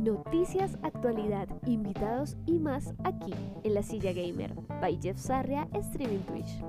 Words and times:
Noticias, 0.00 0.78
actualidad, 0.82 1.46
invitados 1.66 2.38
y 2.46 2.58
más 2.58 2.94
aquí 3.04 3.34
en 3.62 3.74
La 3.74 3.82
Silla 3.82 4.14
Gamer 4.14 4.54
by 4.80 4.98
Jeff 5.00 5.18
Sarria 5.18 5.68
Streaming 5.74 6.20
Twitch. 6.20 6.64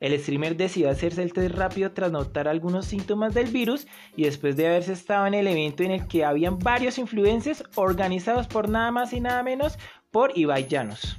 El 0.00 0.18
streamer 0.18 0.56
decidió 0.56 0.90
hacerse 0.90 1.22
el 1.22 1.32
test 1.32 1.54
rápido 1.54 1.92
tras 1.92 2.12
notar 2.12 2.48
algunos 2.48 2.86
síntomas 2.86 3.32
del 3.34 3.46
virus 3.46 3.86
y 4.14 4.24
después 4.24 4.56
de 4.56 4.66
haberse 4.66 4.92
estado 4.92 5.26
en 5.26 5.34
el 5.34 5.46
evento 5.46 5.82
en 5.82 5.90
el 5.90 6.06
que 6.06 6.24
habían 6.24 6.58
varios 6.58 6.98
influencers 6.98 7.64
organizados 7.76 8.46
por 8.46 8.68
nada 8.68 8.90
más 8.90 9.12
y 9.12 9.20
nada 9.20 9.42
menos 9.42 9.78
por 10.10 10.36
Ibai 10.36 10.66
Llanos. 10.66 11.16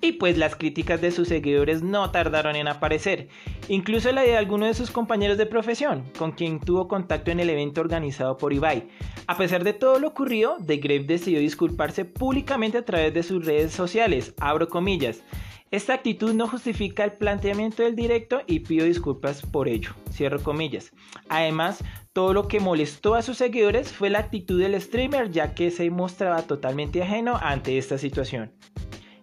Y 0.00 0.12
pues 0.12 0.38
las 0.38 0.54
críticas 0.54 1.00
de 1.00 1.10
sus 1.10 1.26
seguidores 1.26 1.82
no 1.82 2.10
tardaron 2.12 2.54
en 2.54 2.68
aparecer, 2.68 3.28
incluso 3.68 4.12
la 4.12 4.22
de 4.22 4.36
algunos 4.36 4.68
de 4.68 4.74
sus 4.74 4.92
compañeros 4.92 5.38
de 5.38 5.46
profesión, 5.46 6.04
con 6.16 6.32
quien 6.32 6.60
tuvo 6.60 6.86
contacto 6.86 7.32
en 7.32 7.40
el 7.40 7.50
evento 7.50 7.80
organizado 7.80 8.36
por 8.36 8.52
Ibai. 8.52 8.88
A 9.26 9.36
pesar 9.36 9.64
de 9.64 9.72
todo 9.72 9.98
lo 9.98 10.08
ocurrido, 10.08 10.56
The 10.64 10.76
Grave 10.76 11.04
decidió 11.04 11.40
disculparse 11.40 12.04
públicamente 12.04 12.78
a 12.78 12.84
través 12.84 13.12
de 13.12 13.24
sus 13.24 13.44
redes 13.44 13.72
sociales, 13.72 14.34
abro 14.38 14.68
comillas. 14.68 15.24
Esta 15.70 15.94
actitud 15.94 16.32
no 16.32 16.48
justifica 16.48 17.04
el 17.04 17.12
planteamiento 17.12 17.82
del 17.82 17.94
directo 17.94 18.40
y 18.46 18.60
pido 18.60 18.86
disculpas 18.86 19.42
por 19.42 19.68
ello. 19.68 19.90
Cierro 20.10 20.42
comillas. 20.42 20.92
Además, 21.28 21.84
todo 22.14 22.32
lo 22.32 22.48
que 22.48 22.58
molestó 22.58 23.16
a 23.16 23.22
sus 23.22 23.36
seguidores 23.36 23.92
fue 23.92 24.08
la 24.08 24.20
actitud 24.20 24.58
del 24.58 24.80
streamer 24.80 25.30
ya 25.30 25.54
que 25.54 25.70
se 25.70 25.90
mostraba 25.90 26.40
totalmente 26.42 27.02
ajeno 27.02 27.36
ante 27.36 27.76
esta 27.76 27.98
situación. 27.98 28.52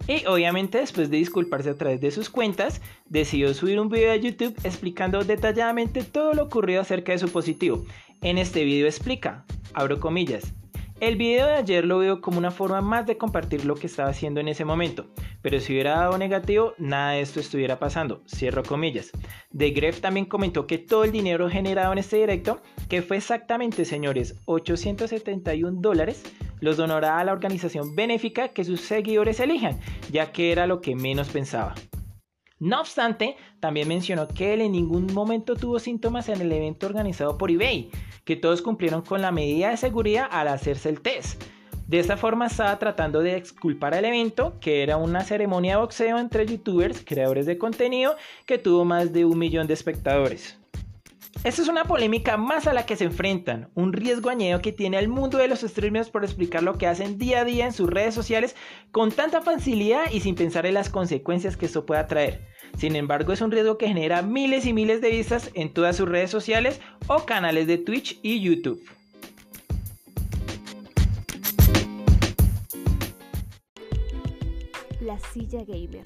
Y 0.08 0.26
obviamente 0.28 0.78
después 0.78 1.10
de 1.10 1.18
disculparse 1.18 1.72
a 1.72 1.78
través 1.78 2.00
de 2.00 2.12
sus 2.12 2.30
cuentas, 2.30 2.80
decidió 3.08 3.54
subir 3.54 3.80
un 3.80 3.90
video 3.90 4.12
a 4.12 4.16
YouTube 4.16 4.56
explicando 4.64 5.24
detalladamente 5.24 6.04
todo 6.04 6.34
lo 6.34 6.44
ocurrido 6.44 6.82
acerca 6.82 7.12
de 7.12 7.18
su 7.18 7.30
positivo. 7.30 7.84
En 8.22 8.38
este 8.38 8.64
video 8.64 8.86
explica, 8.86 9.46
abro 9.74 10.00
comillas, 10.00 10.54
el 11.08 11.18
video 11.18 11.46
de 11.46 11.54
ayer 11.54 11.86
lo 11.86 12.00
veo 12.00 12.20
como 12.20 12.40
una 12.40 12.50
forma 12.50 12.82
más 12.82 13.06
de 13.06 13.18
compartir 13.18 13.64
lo 13.64 13.76
que 13.76 13.86
estaba 13.86 14.10
haciendo 14.10 14.40
en 14.40 14.48
ese 14.48 14.66
momento, 14.66 15.06
pero 15.44 15.60
si 15.60 15.74
hubiera 15.74 16.00
dado 16.00 16.18
negativo, 16.18 16.74
nada 16.80 17.12
de 17.12 17.22
esto 17.22 17.40
estuviera 17.40 17.78
pasando, 17.78 18.24
cierro 18.28 18.64
comillas. 18.64 19.12
The 19.56 19.70
Gref 19.70 20.02
también 20.02 20.26
comentó 20.26 20.66
que 20.66 20.80
todo 20.80 21.04
el 21.04 21.12
dinero 21.12 21.48
generado 21.48 21.92
en 21.92 22.00
este 22.00 22.18
directo, 22.18 22.60
que 22.90 23.04
fue 23.04 23.18
exactamente, 23.18 23.86
señores, 23.86 24.36
871 24.46 25.80
dólares, 25.80 26.24
los 26.60 26.78
donará 26.78 27.20
a 27.20 27.24
la 27.24 27.34
organización 27.34 27.96
benéfica 27.96 28.48
que 28.48 28.64
sus 28.64 28.82
seguidores 28.82 29.40
elijan, 29.40 29.80
ya 30.12 30.32
que 30.32 30.52
era 30.52 30.66
lo 30.66 30.82
que 30.82 30.96
menos 30.96 31.30
pensaba. 31.30 31.76
No 32.66 32.82
obstante, 32.82 33.38
también 33.60 33.88
mencionó 33.88 34.28
que 34.28 34.56
él 34.56 34.62
en 34.62 34.72
ningún 34.72 35.14
momento 35.14 35.56
tuvo 35.56 35.78
síntomas 35.78 36.30
en 36.30 36.42
el 36.42 36.52
evento 36.52 36.88
organizado 36.88 37.38
por 37.38 37.52
eBay, 37.52 37.92
que 38.24 38.36
todos 38.36 38.64
cumplieron 38.64 39.04
con 39.04 39.22
la 39.22 39.32
medida 39.32 39.70
de 39.70 39.78
seguridad 39.78 40.28
al 40.32 40.48
hacerse 40.48 40.90
el 40.90 41.00
test. 41.00 41.44
De 41.86 42.00
esta 42.00 42.18
forma 42.18 42.48
estaba 42.48 42.80
tratando 42.80 43.20
de 43.20 43.36
exculpar 43.36 43.94
al 43.94 44.04
evento, 44.04 44.60
que 44.60 44.82
era 44.82 44.98
una 44.98 45.24
ceremonia 45.24 45.76
de 45.76 45.82
boxeo 45.82 46.18
entre 46.18 46.48
youtubers, 46.48 47.04
creadores 47.06 47.46
de 47.46 47.60
contenido, 47.60 48.16
que 48.48 48.58
tuvo 48.58 48.84
más 48.84 49.14
de 49.14 49.26
un 49.26 49.38
millón 49.38 49.68
de 49.68 49.76
espectadores. 49.76 50.58
Esta 51.44 51.62
es 51.62 51.68
una 51.68 51.84
polémica 51.84 52.38
más 52.38 52.66
a 52.66 52.74
la 52.74 52.86
que 52.88 52.96
se 52.96 53.04
enfrentan, 53.04 53.70
un 53.76 53.94
riesgo 53.94 54.30
añadido 54.30 54.62
que 54.62 54.72
tiene 54.72 54.98
el 54.98 55.08
mundo 55.08 55.38
de 55.38 55.48
los 55.48 55.62
streamers 55.62 56.10
por 56.10 56.24
explicar 56.24 56.64
lo 56.64 56.78
que 56.78 56.88
hacen 56.88 57.20
día 57.20 57.42
a 57.42 57.46
día 57.46 57.66
en 57.66 57.74
sus 57.74 57.90
redes 57.90 58.16
sociales 58.16 58.56
con 58.92 59.12
tanta 59.12 59.42
facilidad 59.42 60.12
y 60.12 60.22
sin 60.22 60.34
pensar 60.34 60.66
en 60.66 60.74
las 60.74 60.90
consecuencias 60.90 61.56
que 61.56 61.68
esto 61.68 61.86
pueda 61.86 62.08
traer. 62.08 62.48
Sin 62.78 62.96
embargo, 62.96 63.32
es 63.32 63.42
un 63.42 63.52
riesgo 63.52 63.78
que 63.78 63.88
genera 63.88 64.24
miles 64.24 64.66
y 64.66 64.74
miles 64.74 65.02
de 65.02 65.12
vistas 65.12 65.52
en 65.54 65.72
todas 65.72 65.98
sus 65.98 66.10
redes 66.10 66.32
sociales 66.32 66.82
o 67.08 67.26
canales 67.26 67.68
de 67.68 67.78
Twitch 67.78 68.20
y 68.24 68.42
YouTube. 68.42 68.82
La 75.02 75.20
Silla 75.20 75.64
Gamer. 75.64 76.04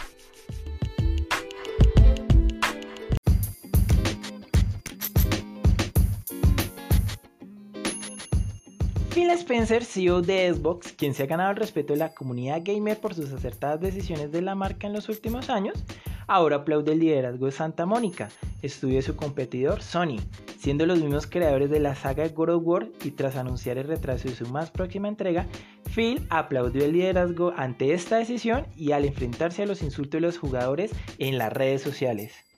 Phil 9.19 9.31
Spencer, 9.31 9.84
CEO 9.84 10.22
de 10.22 10.53
Xbox, 10.53 10.94
quien 10.94 11.13
se 11.13 11.24
ha 11.24 11.25
ganado 11.25 11.52
el 11.52 11.57
respeto 11.57 11.91
de 11.91 12.00
la 12.00 12.13
comunidad 12.13 12.62
gamer 12.63 12.97
por 13.02 13.13
sus 13.13 13.34
acertadas 13.34 13.81
decisiones 13.81 14.31
de 14.31 14.41
la 14.41 14.56
marca 14.56 14.88
en 14.88 14.94
los 14.94 15.09
últimos 15.09 15.50
años, 15.50 15.84
ahora 16.25 16.56
aplaude 16.56 16.94
el 16.94 17.00
liderazgo 17.00 17.47
de 17.47 17.52
Santa 17.52 17.85
Mónica, 17.85 18.30
estudio 18.62 18.96
de 18.96 19.02
su 19.02 19.18
competidor 19.18 19.81
Sony, 19.81 20.22
siendo 20.57 20.85
los 20.85 21.02
mismos 21.02 21.28
creadores 21.28 21.69
de 21.69 21.81
la 21.81 21.96
saga 21.96 22.30
God 22.30 22.50
of 22.52 22.63
War 22.66 22.88
y 23.03 23.12
tras 23.12 23.35
anunciar 23.35 23.78
el 23.78 23.90
retraso 23.90 24.30
de 24.30 24.35
su 24.35 24.47
más 24.47 24.72
próxima 24.72 25.09
entrega, 25.09 25.47
Phil 25.94 26.25
aplaudió 26.30 26.86
el 26.86 26.94
liderazgo 26.94 27.53
ante 27.57 27.94
esta 27.94 28.19
decisión 28.19 28.68
y 28.78 28.94
al 28.94 29.03
enfrentarse 29.03 29.63
a 29.63 29.66
los 29.66 29.81
insultos 29.81 30.22
de 30.22 30.28
los 30.28 30.38
jugadores 30.38 30.91
en 31.18 31.38
las 31.38 31.51
redes 31.51 31.81
sociales. 31.81 32.49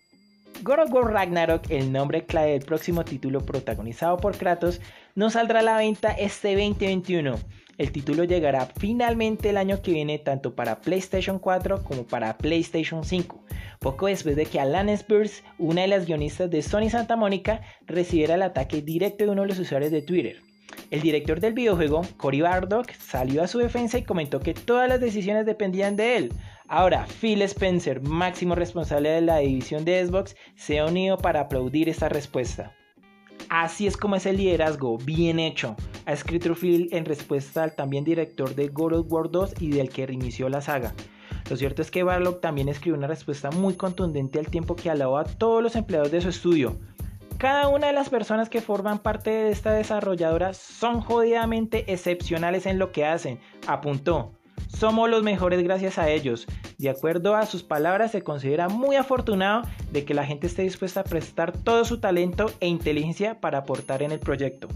God 0.64 0.80
of 0.80 0.94
War 0.94 1.12
Ragnarok, 1.12 1.72
el 1.72 1.92
nombre 1.92 2.26
clave 2.26 2.52
del 2.52 2.66
próximo 2.66 3.04
título 3.04 3.44
protagonizado 3.44 4.18
por 4.18 4.38
Kratos, 4.38 4.80
no 5.16 5.32
saldrá 5.32 5.62
a 5.62 5.64
la 5.64 5.78
venta 5.78 6.12
este 6.12 6.50
2021. 6.50 7.36
El 7.80 7.92
título 7.92 8.26
llegará 8.26 8.68
finalmente 8.78 9.50
el 9.50 9.58
año 9.58 9.82
que 9.82 9.94
viene 9.94 10.20
tanto 10.20 10.56
para 10.56 10.82
PlayStation 10.82 11.40
4 11.40 11.84
como 11.84 12.06
para 12.06 12.38
PlayStation 12.38 13.04
5, 13.04 13.44
poco 13.80 14.06
después 14.06 14.36
de 14.36 14.46
que 14.46 14.60
Alan 14.60 14.90
Spurs, 14.90 15.44
una 15.58 15.82
de 15.82 15.88
las 15.88 16.06
guionistas 16.06 16.52
de 16.52 16.62
Sony 16.62 16.92
Santa 16.92 17.16
Mónica, 17.16 17.62
recibiera 17.88 18.36
el 18.36 18.44
ataque 18.44 18.84
directo 18.84 19.24
de 19.24 19.32
uno 19.32 19.42
de 19.42 19.48
los 19.48 19.58
usuarios 19.58 19.92
de 19.92 20.04
Twitter. 20.04 20.42
El 20.92 21.02
director 21.02 21.40
del 21.40 21.54
videojuego, 21.54 22.02
Cory 22.18 22.42
Bardock, 22.42 22.92
salió 22.92 23.44
a 23.44 23.48
su 23.48 23.60
defensa 23.60 23.98
y 23.98 24.04
comentó 24.04 24.40
que 24.42 24.54
todas 24.54 24.88
las 24.88 25.00
decisiones 25.00 25.46
dependían 25.46 25.96
de 25.96 26.18
él. 26.18 26.34
Ahora, 26.74 27.06
Phil 27.06 27.42
Spencer, 27.42 28.02
máximo 28.02 28.56
responsable 28.56 29.10
de 29.10 29.20
la 29.20 29.40
división 29.40 29.84
de 29.84 30.06
Xbox, 30.06 30.38
se 30.56 30.80
ha 30.80 30.86
unido 30.86 31.18
para 31.18 31.42
aplaudir 31.42 31.90
esta 31.90 32.08
respuesta. 32.08 32.74
Así 33.50 33.88
es 33.88 33.98
como 33.98 34.16
es 34.16 34.26
el 34.26 34.38
liderazgo, 34.38 34.98
bien 34.98 35.38
hecho, 35.38 35.76
ha 36.06 36.14
escrito 36.14 36.56
Phil 36.56 36.88
en 36.94 37.04
respuesta 37.04 37.64
al 37.64 37.76
también 37.76 38.06
director 38.06 38.56
de 38.56 38.70
God 38.70 38.94
of 38.94 39.12
War 39.12 39.30
2 39.30 39.56
y 39.60 39.72
del 39.72 39.90
que 39.90 40.08
reinició 40.08 40.48
la 40.48 40.62
saga. 40.62 40.94
Lo 41.50 41.58
cierto 41.58 41.82
es 41.82 41.92
que 41.92 42.04
Barlock 42.04 42.40
también 42.40 42.70
escribió 42.70 42.98
una 42.98 43.08
respuesta 43.08 43.52
muy 43.52 43.74
contundente 43.74 44.40
al 44.40 44.48
tiempo 44.48 44.78
que 44.78 44.90
alabó 44.90 45.18
a 45.18 45.26
todos 45.26 45.62
los 45.62 45.76
empleados 45.76 46.10
de 46.10 46.22
su 46.22 46.30
estudio. 46.30 46.80
Cada 47.38 47.68
una 47.68 47.88
de 47.88 47.94
las 47.94 48.08
personas 48.08 48.48
que 48.48 48.62
forman 48.62 49.00
parte 49.00 49.30
de 49.30 49.52
esta 49.52 49.74
desarrolladora 49.74 50.54
son 50.54 51.02
jodidamente 51.02 51.92
excepcionales 51.92 52.66
en 52.66 52.80
lo 52.80 52.94
que 52.94 53.04
hacen, 53.04 53.42
apuntó. 53.68 54.38
Somos 54.78 55.10
los 55.10 55.22
mejores 55.22 55.64
gracias 55.64 55.98
a 55.98 56.10
ellos. 56.10 56.48
De 56.78 56.90
acuerdo 56.90 57.36
a 57.36 57.46
sus 57.46 57.62
palabras, 57.62 58.12
se 58.12 58.24
considera 58.24 58.68
muy 58.68 58.96
afortunado 58.96 59.64
de 59.92 60.06
que 60.06 60.14
la 60.14 60.26
gente 60.26 60.48
esté 60.48 60.64
dispuesta 60.64 61.02
a 61.02 61.04
prestar 61.04 61.52
todo 61.52 61.86
su 61.86 62.00
talento 62.00 62.52
e 62.60 62.68
inteligencia 62.68 63.40
para 63.40 63.60
aportar 63.60 64.02
en 64.02 64.12
el 64.12 64.20
proyecto. 64.20 64.68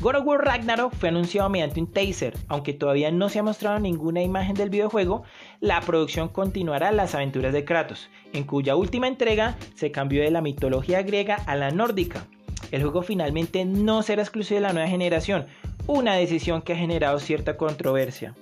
God 0.00 0.16
of 0.16 0.26
War 0.26 0.44
Ragnarok 0.44 0.94
fue 0.94 1.10
anunciado 1.10 1.50
mediante 1.50 1.78
un 1.78 1.86
taser, 1.86 2.34
aunque 2.48 2.72
todavía 2.72 3.10
no 3.10 3.28
se 3.28 3.38
ha 3.38 3.42
mostrado 3.42 3.78
ninguna 3.78 4.22
imagen 4.22 4.54
del 4.54 4.70
videojuego, 4.70 5.24
la 5.60 5.78
producción 5.82 6.28
continuará 6.28 6.90
las 6.90 7.14
aventuras 7.14 7.52
de 7.52 7.66
Kratos, 7.66 8.08
en 8.32 8.44
cuya 8.44 8.76
última 8.76 9.08
entrega 9.08 9.58
se 9.74 9.90
cambió 9.90 10.22
de 10.22 10.30
la 10.30 10.40
mitología 10.40 11.02
griega 11.02 11.34
a 11.34 11.54
la 11.54 11.70
nórdica. 11.70 12.26
El 12.70 12.80
juego 12.80 13.02
finalmente 13.02 13.66
no 13.66 14.02
será 14.02 14.22
exclusivo 14.22 14.56
de 14.56 14.66
la 14.66 14.72
nueva 14.72 14.88
generación, 14.88 15.46
una 15.86 16.14
decisión 16.14 16.62
que 16.62 16.72
ha 16.72 16.76
generado 16.76 17.18
cierta 17.18 17.58
controversia. 17.58 18.34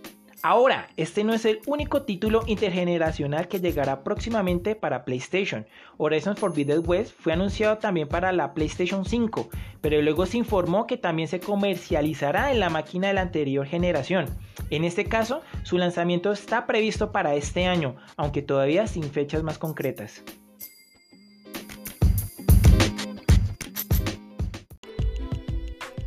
Ahora, 0.42 0.88
este 0.96 1.24
no 1.24 1.34
es 1.34 1.44
el 1.44 1.60
único 1.66 2.02
título 2.02 2.44
intergeneracional 2.46 3.48
que 3.48 3.58
llegará 3.58 4.04
próximamente 4.04 4.76
para 4.76 5.04
PlayStation. 5.04 5.66
Horizon 5.96 6.36
Forbidden 6.36 6.82
West 6.86 7.12
fue 7.18 7.32
anunciado 7.32 7.78
también 7.78 8.06
para 8.06 8.30
la 8.30 8.54
PlayStation 8.54 9.04
5, 9.04 9.48
pero 9.80 10.00
luego 10.00 10.26
se 10.26 10.38
informó 10.38 10.86
que 10.86 10.96
también 10.96 11.26
se 11.26 11.40
comercializará 11.40 12.52
en 12.52 12.60
la 12.60 12.70
máquina 12.70 13.08
de 13.08 13.14
la 13.14 13.22
anterior 13.22 13.66
generación. 13.66 14.26
En 14.70 14.84
este 14.84 15.06
caso, 15.06 15.42
su 15.64 15.76
lanzamiento 15.76 16.30
está 16.30 16.66
previsto 16.66 17.10
para 17.10 17.34
este 17.34 17.66
año, 17.66 17.96
aunque 18.16 18.42
todavía 18.42 18.86
sin 18.86 19.04
fechas 19.04 19.42
más 19.42 19.58
concretas. 19.58 20.22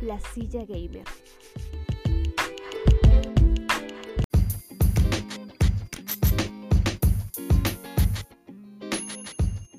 La 0.00 0.18
silla 0.20 0.64
gamer. 0.64 1.04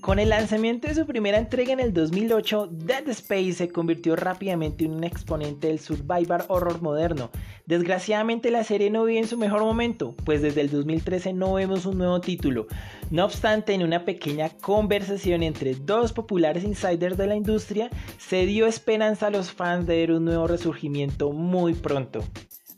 Con 0.04 0.20
el 0.20 0.28
lanzamiento 0.28 0.90
de 0.90 0.96
su 0.96 1.06
primera 1.06 1.38
entrega 1.38 1.72
en 1.72 1.80
el 1.80 1.94
2008, 1.94 2.68
Dead 2.74 3.08
Space 3.08 3.54
se 3.54 3.70
convirtió 3.70 4.18
rápidamente 4.18 4.84
en 4.84 4.92
un 4.92 5.06
exponente 5.06 5.68
del 5.68 5.80
survival 5.80 6.44
horror 6.50 6.82
moderno. 6.82 7.32
Desgraciadamente 7.68 8.52
la 8.52 8.66
serie 8.66 8.90
no 8.90 9.06
vive 9.06 9.20
en 9.20 9.28
su 9.30 9.38
mejor 9.38 9.62
momento, 9.62 10.14
pues 10.26 10.42
desde 10.42 10.60
el 10.60 10.70
2013 10.70 11.32
no 11.32 11.54
vemos 11.54 11.86
un 11.86 12.00
nuevo 12.00 12.20
título. 12.20 12.68
No 13.12 13.24
obstante, 13.24 13.74
en 13.74 13.82
una 13.82 14.04
pequeña 14.04 14.50
conversación 14.50 15.42
entre 15.42 15.74
dos 15.74 16.12
populares 16.12 16.66
insiders 16.66 17.16
de 17.16 17.28
la 17.28 17.38
industria, 17.38 17.90
se 18.18 18.46
dio 18.46 18.68
esperanza 18.68 19.28
a 19.28 19.32
los 19.32 19.54
fans 19.54 19.88
de 19.88 20.00
ver 20.00 20.12
un 20.12 20.26
nuevo 20.26 20.48
resurgimiento 20.48 21.32
muy 21.32 21.76
pronto. 21.76 22.26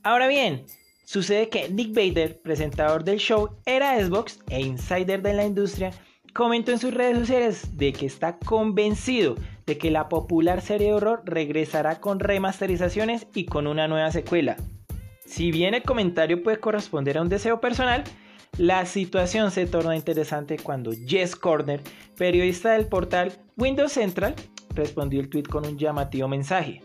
Ahora 0.03 0.27
bien, 0.27 0.65
sucede 1.05 1.49
que 1.49 1.69
Nick 1.69 1.91
Bader, 1.91 2.39
presentador 2.39 3.03
del 3.03 3.17
show, 3.17 3.49
era 3.65 3.99
Xbox 3.99 4.41
e 4.47 4.61
insider 4.61 5.23
de 5.23 5.33
la 5.33 5.43
industria, 5.43 5.91
comentó 6.35 6.73
en 6.73 6.79
sus 6.79 6.93
redes 6.93 7.17
sociales 7.17 7.77
de 7.77 7.93
que 7.93 8.05
está 8.05 8.37
convencido 8.37 9.35
de 9.65 9.77
que 9.77 9.89
la 9.89 10.09
popular 10.09 10.59
serie 10.59 10.87
de 10.87 10.93
horror 10.93 11.21
regresará 11.25 12.01
con 12.01 12.19
remasterizaciones 12.19 13.25
y 13.33 13.45
con 13.45 13.67
una 13.67 13.87
nueva 13.87 14.11
secuela. 14.11 14.57
Si 15.25 15.51
bien 15.51 15.73
el 15.73 15.83
comentario 15.83 16.43
puede 16.43 16.59
corresponder 16.59 17.17
a 17.17 17.21
un 17.21 17.29
deseo 17.29 17.61
personal, 17.61 18.03
la 18.57 18.85
situación 18.85 19.49
se 19.49 19.65
torna 19.65 19.95
interesante 19.95 20.57
cuando 20.57 20.91
Jess 21.07 21.37
Corner, 21.37 21.79
periodista 22.17 22.73
del 22.73 22.87
portal 22.87 23.31
Windows 23.55 23.93
Central, 23.93 24.35
respondió 24.73 25.21
el 25.21 25.29
tweet 25.29 25.43
con 25.43 25.65
un 25.65 25.77
llamativo 25.77 26.27
mensaje. 26.27 26.81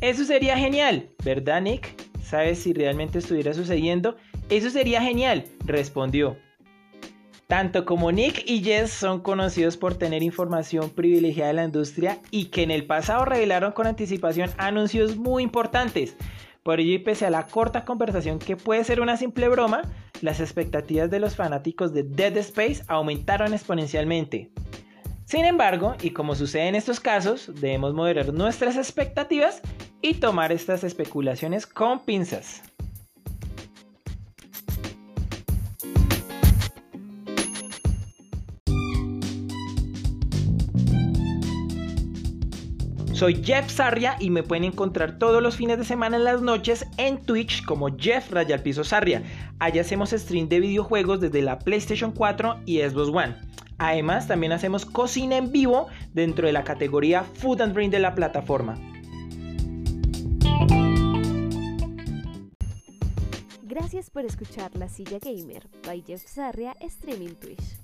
Eso 0.00 0.24
sería 0.24 0.58
genial, 0.58 1.10
¿verdad 1.24 1.62
Nick? 1.62 1.94
¿Sabes 2.24 2.58
si 2.58 2.72
realmente 2.72 3.20
estuviera 3.20 3.54
sucediendo? 3.54 4.16
Eso 4.48 4.68
sería 4.68 5.00
genial, 5.00 5.44
respondió. 5.64 6.36
Tanto 7.50 7.84
como 7.84 8.12
Nick 8.12 8.44
y 8.46 8.62
Jess 8.62 8.92
son 8.92 9.22
conocidos 9.22 9.76
por 9.76 9.96
tener 9.96 10.22
información 10.22 10.88
privilegiada 10.88 11.48
de 11.48 11.54
la 11.54 11.64
industria 11.64 12.20
y 12.30 12.44
que 12.44 12.62
en 12.62 12.70
el 12.70 12.86
pasado 12.86 13.24
revelaron 13.24 13.72
con 13.72 13.88
anticipación 13.88 14.50
anuncios 14.56 15.16
muy 15.16 15.42
importantes. 15.42 16.16
Por 16.62 16.78
ello 16.78 16.92
y 16.92 16.98
pese 17.00 17.26
a 17.26 17.30
la 17.30 17.48
corta 17.48 17.84
conversación 17.84 18.38
que 18.38 18.56
puede 18.56 18.84
ser 18.84 19.00
una 19.00 19.16
simple 19.16 19.48
broma, 19.48 19.82
las 20.20 20.38
expectativas 20.38 21.10
de 21.10 21.18
los 21.18 21.34
fanáticos 21.34 21.92
de 21.92 22.04
Dead 22.04 22.36
Space 22.36 22.84
aumentaron 22.86 23.52
exponencialmente. 23.52 24.52
Sin 25.24 25.44
embargo, 25.44 25.96
y 26.00 26.10
como 26.10 26.36
sucede 26.36 26.68
en 26.68 26.76
estos 26.76 27.00
casos, 27.00 27.50
debemos 27.52 27.94
moderar 27.94 28.32
nuestras 28.32 28.76
expectativas 28.76 29.60
y 30.00 30.14
tomar 30.14 30.52
estas 30.52 30.84
especulaciones 30.84 31.66
con 31.66 32.04
pinzas. 32.04 32.62
Soy 43.20 43.42
Jeff 43.44 43.70
Sarria 43.70 44.16
y 44.18 44.30
me 44.30 44.42
pueden 44.42 44.64
encontrar 44.64 45.18
todos 45.18 45.42
los 45.42 45.54
fines 45.54 45.76
de 45.76 45.84
semana 45.84 46.16
en 46.16 46.24
las 46.24 46.40
noches 46.40 46.86
en 46.96 47.18
Twitch 47.22 47.62
como 47.66 47.94
Jeff 47.94 48.32
Rayal 48.32 48.62
Piso 48.62 48.82
Sarria. 48.82 49.22
Allá 49.58 49.82
hacemos 49.82 50.12
stream 50.12 50.48
de 50.48 50.58
videojuegos 50.58 51.20
desde 51.20 51.42
la 51.42 51.58
PlayStation 51.58 52.12
4 52.12 52.62
y 52.64 52.78
Xbox 52.78 53.08
One. 53.10 53.36
Además, 53.76 54.26
también 54.26 54.52
hacemos 54.52 54.86
cocina 54.86 55.36
en 55.36 55.52
vivo 55.52 55.88
dentro 56.14 56.46
de 56.46 56.54
la 56.54 56.64
categoría 56.64 57.24
Food 57.24 57.60
and 57.60 57.74
Drink 57.74 57.92
de 57.92 57.98
la 57.98 58.14
plataforma. 58.14 58.78
Gracias 63.64 64.08
por 64.08 64.24
escuchar 64.24 64.74
La 64.78 64.88
Silla 64.88 65.18
Gamer 65.20 65.68
by 65.86 66.02
Jeff 66.06 66.24
Sarria 66.24 66.74
Streaming 66.80 67.34
Twitch. 67.34 67.79